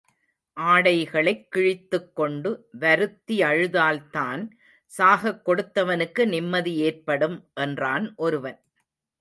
[0.59, 2.69] ஆடைகளைக் கிழித்துக் கொண்டு,
[2.79, 4.49] வருத்தியழுதால்தான்
[4.97, 7.49] சாகக் கொடுத்தவனுக்கு நிம்மதி ஏற்படும்.
[7.53, 8.61] என்றான் ஒருவன்.